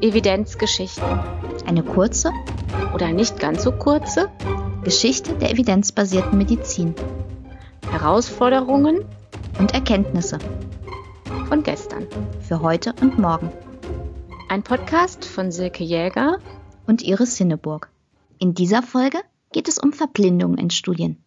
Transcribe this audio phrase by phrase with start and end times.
[0.00, 1.20] Evidenzgeschichten.
[1.66, 2.30] Eine kurze
[2.94, 4.30] oder nicht ganz so kurze
[4.84, 6.94] Geschichte der evidenzbasierten Medizin.
[7.90, 9.04] Herausforderungen
[9.58, 10.38] und Erkenntnisse
[11.48, 12.06] von gestern.
[12.40, 13.50] Für heute und morgen.
[14.48, 16.38] Ein Podcast von Silke Jäger
[16.86, 17.90] und Iris Sinneburg.
[18.38, 19.18] In dieser Folge
[19.52, 21.22] geht es um Verblindung in Studien.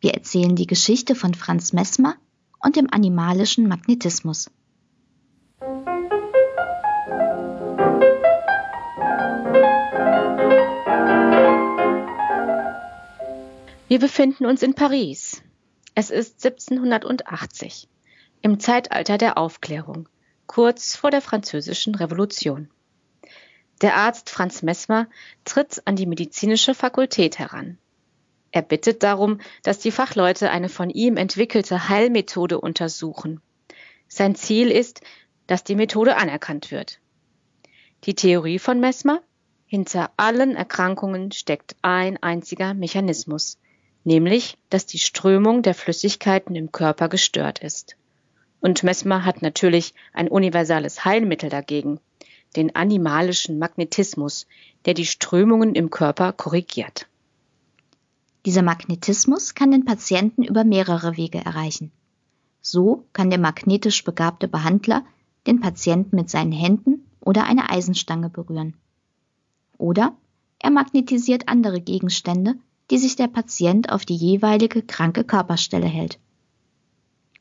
[0.00, 2.16] Wir erzählen die Geschichte von Franz Messmer
[2.60, 4.50] und dem animalischen Magnetismus.
[13.88, 15.42] Wir befinden uns in Paris.
[15.94, 17.88] Es ist 1780,
[18.42, 20.08] im Zeitalter der Aufklärung,
[20.46, 22.68] kurz vor der Französischen Revolution.
[23.82, 25.06] Der Arzt Franz Messmer
[25.44, 27.78] tritt an die medizinische Fakultät heran.
[28.56, 33.42] Er bittet darum, dass die Fachleute eine von ihm entwickelte Heilmethode untersuchen.
[34.08, 35.02] Sein Ziel ist,
[35.46, 36.98] dass die Methode anerkannt wird.
[38.04, 39.20] Die Theorie von Messmer?
[39.66, 43.58] Hinter allen Erkrankungen steckt ein einziger Mechanismus,
[44.04, 47.98] nämlich dass die Strömung der Flüssigkeiten im Körper gestört ist.
[48.60, 52.00] Und Messmer hat natürlich ein universales Heilmittel dagegen,
[52.56, 54.46] den animalischen Magnetismus,
[54.86, 57.06] der die Strömungen im Körper korrigiert.
[58.46, 61.90] Dieser Magnetismus kann den Patienten über mehrere Wege erreichen.
[62.60, 65.04] So kann der magnetisch begabte Behandler
[65.48, 68.74] den Patienten mit seinen Händen oder eine Eisenstange berühren.
[69.78, 70.16] Oder
[70.60, 72.54] er magnetisiert andere Gegenstände,
[72.92, 76.20] die sich der Patient auf die jeweilige kranke Körperstelle hält.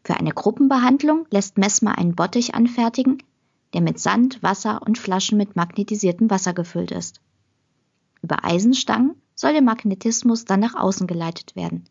[0.03, 3.19] Für eine Gruppenbehandlung lässt Messmer einen Bottich anfertigen,
[3.73, 7.21] der mit Sand, Wasser und Flaschen mit magnetisiertem Wasser gefüllt ist.
[8.23, 11.85] Über Eisenstangen soll der Magnetismus dann nach außen geleitet werden.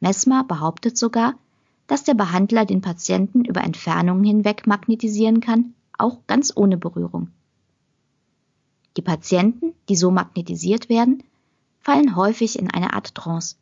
[0.00, 1.34] Messmer behauptet sogar,
[1.86, 7.28] dass der Behandler den Patienten über Entfernungen hinweg magnetisieren kann, auch ganz ohne Berührung.
[8.96, 11.22] Die Patienten, die so magnetisiert werden,
[11.80, 13.56] fallen häufig in eine Art Trance.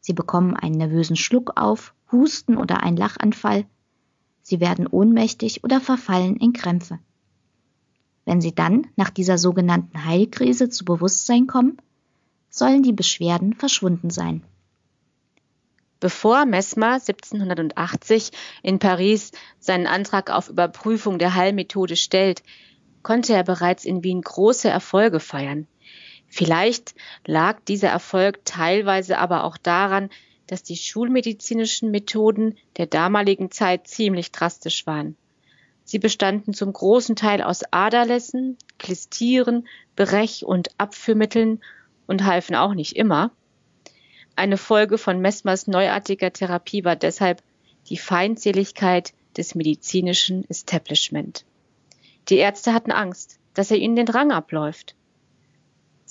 [0.00, 3.64] Sie bekommen einen nervösen Schluck auf, Husten oder einen Lachanfall.
[4.42, 6.98] Sie werden ohnmächtig oder verfallen in Krämpfe.
[8.24, 11.78] Wenn sie dann nach dieser sogenannten Heilkrise zu Bewusstsein kommen,
[12.56, 14.42] sollen die Beschwerden verschwunden sein.
[16.00, 18.30] Bevor Messmer 1780
[18.62, 22.42] in Paris seinen Antrag auf Überprüfung der Heilmethode stellt,
[23.02, 25.66] konnte er bereits in Wien große Erfolge feiern.
[26.28, 26.94] Vielleicht
[27.26, 30.10] lag dieser Erfolg teilweise aber auch daran,
[30.46, 35.16] dass die schulmedizinischen Methoden der damaligen Zeit ziemlich drastisch waren.
[35.84, 41.60] Sie bestanden zum großen Teil aus Aderlässen, Klistieren, Brech- und Abführmitteln
[42.06, 43.30] und halfen auch nicht immer.
[44.34, 47.42] Eine Folge von Messmers neuartiger Therapie war deshalb
[47.88, 51.44] die Feindseligkeit des medizinischen Establishment.
[52.28, 54.94] Die Ärzte hatten Angst, dass er ihnen den Rang abläuft.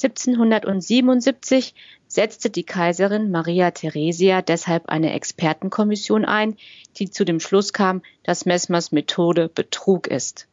[0.02, 1.74] 1777
[2.08, 6.58] setzte die Kaiserin Maria Theresia deshalb eine Expertenkommission ein,
[6.98, 10.48] die zu dem Schluss kam, dass Messmers Methode Betrug ist.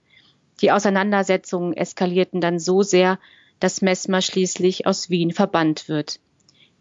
[0.60, 3.18] Die Auseinandersetzungen eskalierten dann so sehr,
[3.62, 6.18] dass Messmer schließlich aus Wien verbannt wird.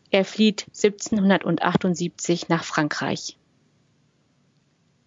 [0.09, 3.37] Er flieht 1778 nach Frankreich.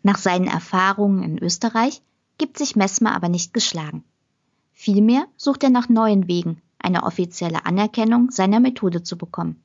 [0.04, 2.00] Nach seinen Erfahrungen in Österreich
[2.38, 4.04] gibt sich Messmer aber nicht geschlagen.
[4.72, 9.60] Vielmehr sucht er nach neuen Wegen, eine offizielle Anerkennung seiner Methode zu bekommen.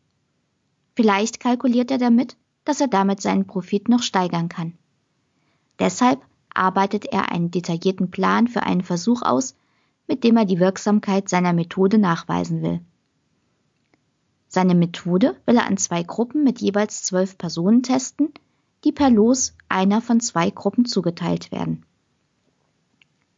[0.95, 4.73] Vielleicht kalkuliert er damit, dass er damit seinen Profit noch steigern kann.
[5.77, 6.19] Deshalb
[6.55, 9.53] arbeitet er einen detaillierten Plan für einen Versuch aus,
[10.09, 12.81] mit dem er die Wirksamkeit seiner Methode nachweisen will.
[14.47, 18.33] Seine Methode will er an zwei Gruppen mit jeweils zwölf Personen testen,
[18.83, 21.85] die per Los einer von zwei Gruppen zugeteilt werden.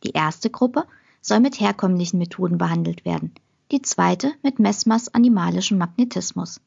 [0.05, 0.85] Die erste Gruppe
[1.21, 3.33] soll mit herkömmlichen Methoden behandelt werden,
[3.71, 6.61] die zweite mit Messmers animalischem Magnetismus.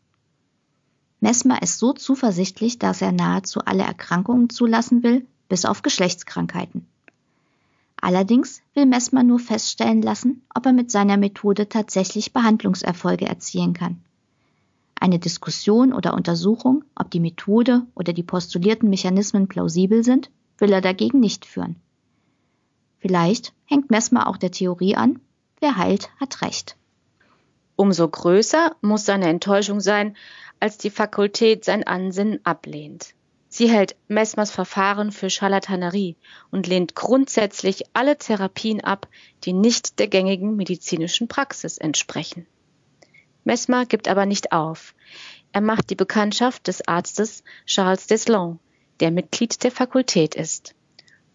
[1.20, 6.86] Messmer ist so zuversichtlich, dass er nahezu alle Erkrankungen zulassen will, bis auf Geschlechtskrankheiten.
[8.04, 14.04] Allerdings will Messmer nur feststellen lassen, ob er mit seiner Methode tatsächlich Behandlungserfolge erzielen kann.
[15.00, 20.82] Eine Diskussion oder Untersuchung, ob die Methode oder die postulierten Mechanismen plausibel sind, will er
[20.82, 21.76] dagegen nicht führen.
[22.98, 25.20] Vielleicht hängt Messmer auch der Theorie an,
[25.60, 26.76] wer heilt, hat Recht.
[27.74, 30.14] Umso größer muss seine Enttäuschung sein,
[30.60, 33.14] als die Fakultät sein Ansinnen ablehnt.
[33.56, 36.16] Sie hält Messmers Verfahren für Charlatanerie
[36.50, 39.06] und lehnt grundsätzlich alle Therapien ab,
[39.44, 42.48] die nicht der gängigen medizinischen Praxis entsprechen.
[43.44, 44.96] Messmer gibt aber nicht auf.
[45.52, 48.58] Er macht die Bekanntschaft des Arztes Charles Deslon,
[48.98, 50.74] der Mitglied der Fakultät ist.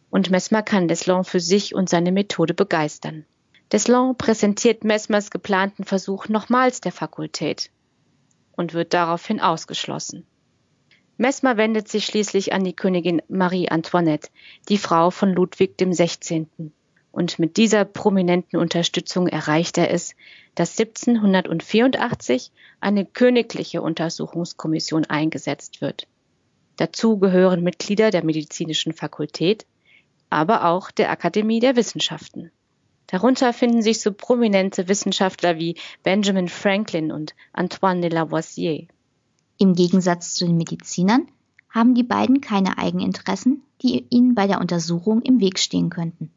[0.09, 3.25] Und Mesmer kann Deslon für sich und seine Methode begeistern.
[3.71, 7.71] Deslon präsentiert Mesmers geplanten Versuch nochmals der Fakultät
[8.57, 10.27] und wird daraufhin ausgeschlossen.
[11.21, 14.29] Mesmer wendet sich schließlich an die Königin Marie Antoinette,
[14.69, 16.47] die Frau von Ludwig dem 16.
[17.11, 20.15] Und mit dieser prominenten Unterstützung erreicht er es,
[20.55, 26.07] dass 1784 eine königliche Untersuchungskommission eingesetzt wird.
[26.77, 29.65] Dazu gehören Mitglieder der medizinischen Fakultät,
[30.29, 32.49] aber auch der Akademie der Wissenschaften.
[33.07, 38.87] Darunter finden sich so prominente Wissenschaftler wie Benjamin Franklin und Antoine de Lavoisier.
[39.61, 41.27] Im Gegensatz zu den Medizinern
[41.69, 46.31] haben die beiden keine Eigeninteressen, die ihnen bei der Untersuchung im Weg stehen könnten.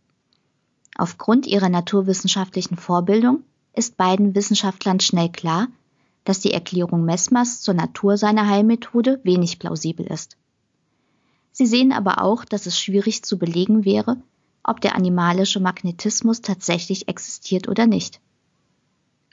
[0.99, 5.69] Aufgrund ihrer naturwissenschaftlichen Vorbildung ist beiden Wissenschaftlern schnell klar,
[6.25, 10.37] dass die Erklärung Messmers zur Natur seiner Heilmethode wenig plausibel ist.
[11.53, 14.17] Sie sehen aber auch, dass es schwierig zu belegen wäre,
[14.65, 18.21] ob der animalische Magnetismus tatsächlich existiert oder nicht.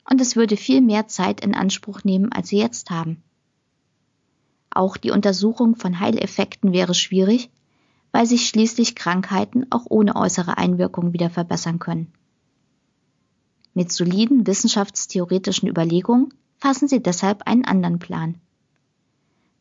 [0.07, 3.23] Und es würde viel mehr Zeit in Anspruch nehmen, als sie jetzt haben.
[4.71, 7.49] Auch die Untersuchung von Heileffekten wäre schwierig,
[8.11, 12.11] weil sich schließlich Krankheiten auch ohne äußere Einwirkung wieder verbessern können.
[13.73, 18.35] Mit soliden wissenschaftstheoretischen Überlegungen fassen sie deshalb einen anderen Plan.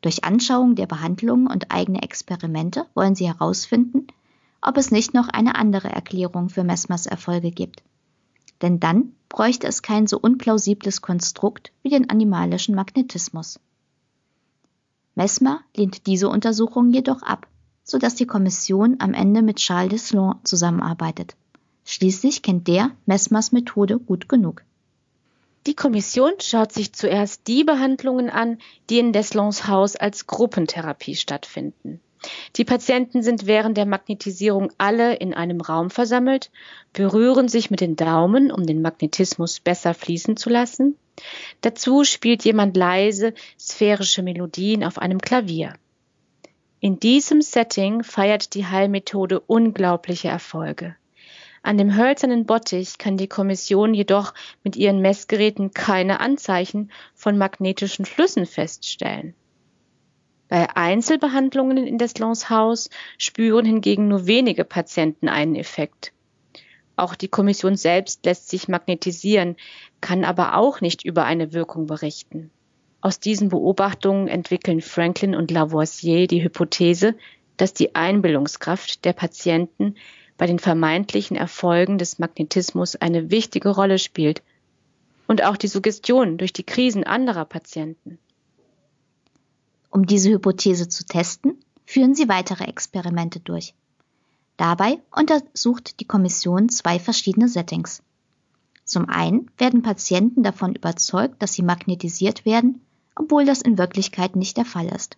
[0.01, 4.07] Durch Anschauung der Behandlungen und eigene Experimente wollen sie herausfinden,
[4.61, 7.83] ob es nicht noch eine andere Erklärung für Messmers Erfolge gibt.
[8.63, 13.61] Denn dann bräuchte es kein so unplausibles Konstrukt wie den animalischen Magnetismus.
[15.19, 17.49] Mesmer lehnt diese Untersuchung jedoch ab,
[17.83, 21.35] so dass die Kommission am Ende mit Charles Deslon zusammenarbeitet.
[21.85, 24.63] Schließlich kennt der Messmers Methode gut genug.
[25.67, 28.59] Die Kommission schaut sich zuerst die Behandlungen an,
[28.91, 31.99] die in Deslons Haus als Gruppentherapie stattfinden.
[32.55, 36.53] Die Patienten sind während der Magnetisierung alle in einem Raum versammelt,
[36.93, 40.97] berühren sich mit den Daumen, um den Magnetismus besser fließen zu lassen.
[41.61, 45.75] Dazu spielt jemand leise sphärische Melodien auf einem Klavier.
[46.81, 50.95] In diesem Setting feiert die Heilmethode unglaubliche Erfolge.
[51.63, 54.33] An dem hölzernen Bottich kann die Kommission jedoch
[54.63, 59.35] mit ihren Messgeräten keine Anzeichen von magnetischen Flüssen feststellen.
[60.49, 62.89] Bei Einzelbehandlungen in Deslons Haus
[63.19, 66.13] spüren hingegen nur wenige Patienten einen Effekt.
[66.99, 69.55] Auch die Kommission selbst lässt sich magnetisieren,
[70.01, 72.51] kann aber auch nicht über eine Wirkung berichten.
[73.01, 77.15] Aus diesen Beobachtungen entwickeln Franklin und Lavoisier die Hypothese,
[77.57, 79.95] dass die Einbildungskraft der Patienten
[80.39, 84.43] bei den vermeintlichen Erfolgen des Magnetismus eine wichtige Rolle spielt
[85.29, 88.19] und auch die Suggestion durch die Krisen anderer Patienten.
[89.91, 93.73] Um diese Hypothese zu testen, führen sie weitere Experimente durch.
[94.59, 98.03] Dabei untersucht die Kommission zwei verschiedene Settings.
[98.85, 102.81] Zum einen werden Patienten davon überzeugt, dass sie magnetisiert werden,
[103.15, 105.17] obwohl das in Wirklichkeit nicht der Fall ist.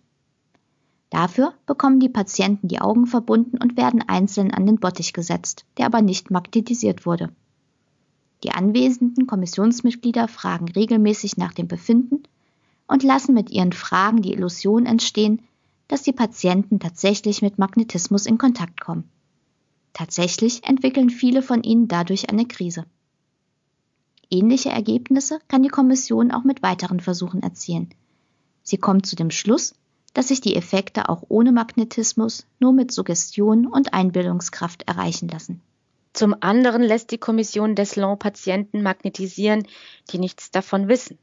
[1.09, 5.87] Dafür bekommen die Patienten die Augen verbunden und werden einzeln an den Bottich gesetzt, der
[5.87, 7.29] aber nicht magnetisiert wurde.
[8.43, 12.21] Die anwesenden Kommissionsmitglieder fragen regelmäßig nach dem Befinden
[12.85, 15.41] und lassen mit ihren Fragen die Illusion entstehen,
[15.87, 19.09] dass die Patienten tatsächlich mit Magnetismus in Kontakt kommen.
[19.93, 22.85] Tatsächlich entwickeln viele von ihnen dadurch eine Krise.
[24.29, 27.93] Ähnliche Ergebnisse kann die Kommission auch mit weiteren Versuchen erzielen.
[28.63, 29.75] Sie kommt zu dem Schluss,
[30.13, 35.61] dass sich die Effekte auch ohne Magnetismus nur mit Suggestion und Einbildungskraft erreichen lassen.
[36.13, 39.67] Zum anderen lässt die Kommission Deslon Patienten magnetisieren,
[40.11, 41.17] die nichts davon wissen.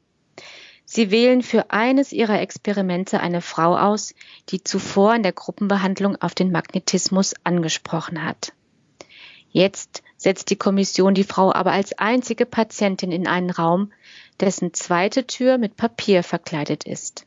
[0.85, 4.15] Sie wählen für eines ihrer Experimente eine Frau aus,
[4.49, 8.53] die zuvor in der Gruppenbehandlung auf den Magnetismus angesprochen hat.
[9.51, 13.91] Jetzt setzt die Kommission die Frau aber als einzige Patientin in einen Raum,
[14.39, 17.25] dessen zweite Tür mit Papier verkleidet ist.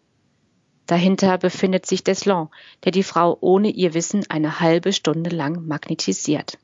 [0.86, 2.48] Dahinter befindet sich Deslon,
[2.84, 6.58] der die Frau ohne ihr Wissen eine halbe Stunde lang magnetisiert.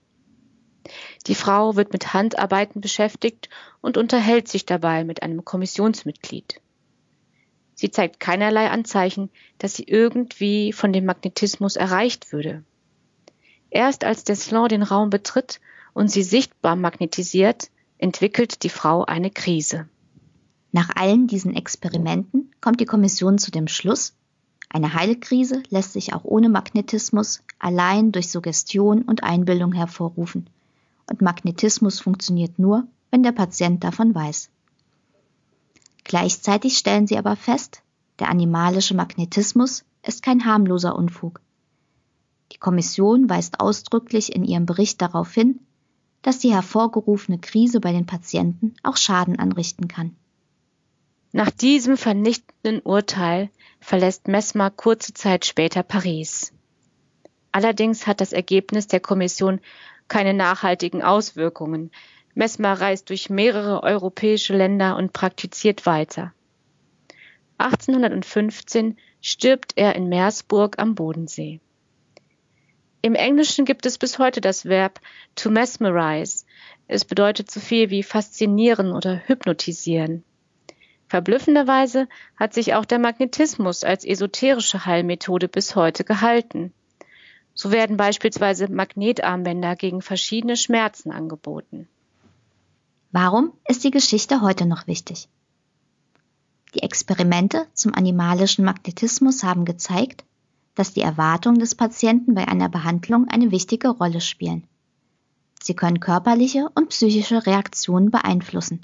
[1.26, 3.48] Die Frau wird mit Handarbeiten beschäftigt
[3.80, 6.60] und unterhält sich dabei mit einem Kommissionsmitglied.
[7.74, 12.64] Sie zeigt keinerlei Anzeichen, dass sie irgendwie von dem Magnetismus erreicht würde.
[13.70, 15.60] Erst als Deslon den Raum betritt
[15.94, 19.88] und sie sichtbar magnetisiert, entwickelt die Frau eine Krise.
[20.72, 24.14] Nach allen diesen Experimenten kommt die Kommission zu dem Schluss,
[24.70, 30.50] eine Heilkrise lässt sich auch ohne Magnetismus allein durch Suggestion und Einbildung hervorrufen.
[31.08, 34.50] Und Magnetismus funktioniert nur, wenn der Patient davon weiß.
[36.04, 37.82] Gleichzeitig stellen sie aber fest,
[38.18, 41.40] der animalische Magnetismus ist kein harmloser Unfug.
[42.52, 45.60] Die Kommission weist ausdrücklich in ihrem Bericht darauf hin,
[46.22, 50.16] dass die hervorgerufene Krise bei den Patienten auch Schaden anrichten kann.
[51.32, 53.50] Nach diesem vernichtenden Urteil
[53.80, 56.52] verlässt Messmer kurze Zeit später Paris.
[57.52, 59.60] Allerdings hat das Ergebnis der Kommission
[60.08, 61.90] keine nachhaltigen Auswirkungen.
[62.34, 66.32] Messmer reist durch mehrere europäische Länder und praktiziert weiter.
[67.58, 71.60] 1815 stirbt er in Meersburg am Bodensee.
[73.00, 75.00] Im Englischen gibt es bis heute das Verb
[75.36, 76.44] to mesmerize.
[76.88, 80.24] Es bedeutet so viel wie faszinieren oder hypnotisieren.
[81.06, 86.72] Verblüffenderweise hat sich auch der Magnetismus als esoterische Heilmethode bis heute gehalten.
[87.54, 91.88] So werden beispielsweise Magnetarmbänder gegen verschiedene Schmerzen angeboten.
[93.10, 95.28] Warum ist die Geschichte heute noch wichtig?
[96.74, 100.24] Die Experimente zum animalischen Magnetismus haben gezeigt,
[100.78, 104.62] dass die Erwartungen des Patienten bei einer Behandlung eine wichtige Rolle spielen.
[105.60, 108.82] Sie können körperliche und psychische Reaktionen beeinflussen.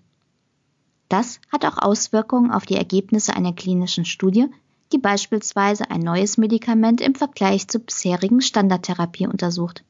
[1.08, 4.48] Das hat auch Auswirkungen auf die Ergebnisse einer klinischen Studie,
[4.92, 9.84] die beispielsweise ein neues Medikament im Vergleich zur bisherigen Standardtherapie untersucht.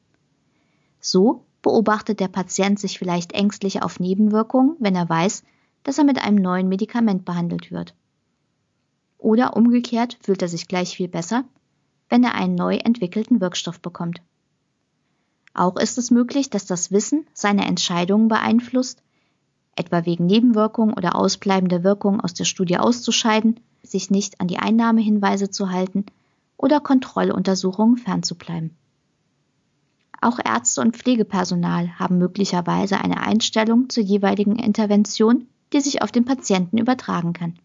[0.99, 5.41] So beobachtet der Patient sich vielleicht ängstlich auf Nebenwirkungen, wenn er weiß,
[5.81, 7.95] dass er mit einem neuen Medikament behandelt wird.
[9.17, 11.45] Oder umgekehrt fühlt er sich gleich viel besser,
[12.09, 14.21] wenn er einen neu entwickelten Wirkstoff bekommt.
[15.53, 19.01] Auch ist es möglich, dass das Wissen seine Entscheidungen beeinflusst,
[19.75, 25.49] etwa wegen Nebenwirkungen oder ausbleibender Wirkungen aus der Studie auszuscheiden, sich nicht an die Einnahmehinweise
[25.49, 26.05] zu halten
[26.57, 28.75] oder Kontrolluntersuchungen fernzubleiben.
[30.21, 36.25] Auch Ärzte und Pflegepersonal haben möglicherweise eine Einstellung zur jeweiligen Intervention, die sich auf den
[36.25, 37.59] Patienten übertragen kann.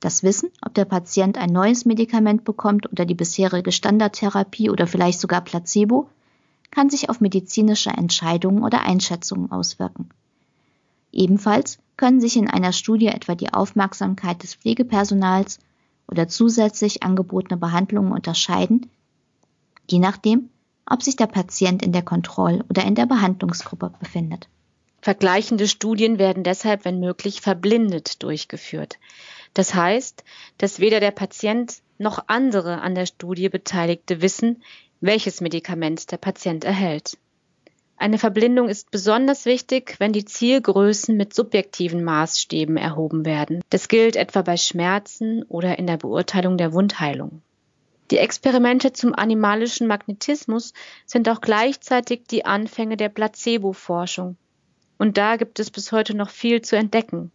[0.00, 5.20] Das Wissen, ob der Patient ein neues Medikament bekommt oder die bisherige Standardtherapie oder vielleicht
[5.20, 6.08] sogar Placebo,
[6.70, 10.10] kann sich auf medizinische Entscheidungen oder Einschätzungen auswirken.
[11.12, 15.58] Ebenfalls können sich in einer Studie etwa die Aufmerksamkeit des Pflegepersonals
[16.06, 18.88] oder zusätzlich angebotene Behandlungen unterscheiden,
[19.90, 20.50] je nachdem,
[20.86, 24.48] ob sich der Patient in der Kontroll- oder in der Behandlungsgruppe befindet.
[25.00, 28.98] Vergleichende Studien werden deshalb, wenn möglich, verblindet durchgeführt.
[29.54, 30.24] Das heißt,
[30.58, 34.62] dass weder der Patient noch andere an der Studie Beteiligte wissen,
[35.00, 37.18] welches Medikament der Patient erhält.
[37.96, 43.60] Eine Verblindung ist besonders wichtig, wenn die Zielgrößen mit subjektiven Maßstäben erhoben werden.
[43.70, 47.42] Das gilt etwa bei Schmerzen oder in der Beurteilung der Wundheilung.
[48.12, 50.72] Die Experimente zum animalischen Magnetismus
[51.06, 54.36] sind auch gleichzeitig die Anfänge der Placebo-Forschung.
[54.96, 57.32] Und da gibt es bis heute noch viel zu entdecken.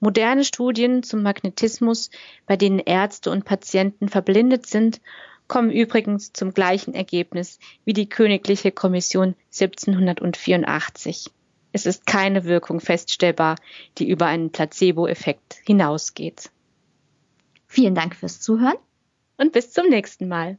[0.00, 2.10] Moderne Studien zum Magnetismus,
[2.46, 5.00] bei denen Ärzte und Patienten verblindet sind,
[5.48, 11.30] kommen übrigens zum gleichen Ergebnis wie die Königliche Kommission 1784.
[11.72, 13.56] Es ist keine Wirkung feststellbar,
[13.98, 16.50] die über einen Placebo-Effekt hinausgeht.
[17.66, 18.78] Vielen Dank fürs Zuhören
[19.36, 20.58] und bis zum nächsten Mal.